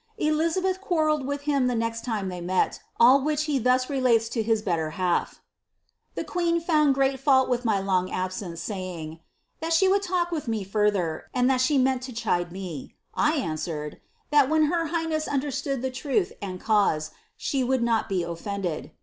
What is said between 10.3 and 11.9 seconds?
with me further, and that she